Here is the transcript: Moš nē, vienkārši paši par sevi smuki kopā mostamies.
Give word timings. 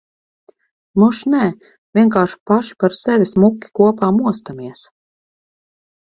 Moš 1.01 1.17
nē, 1.33 1.41
vienkārši 1.99 2.39
paši 2.51 2.77
par 2.83 2.95
sevi 2.99 3.27
smuki 3.33 3.69
kopā 3.81 4.09
mostamies. 4.17 4.81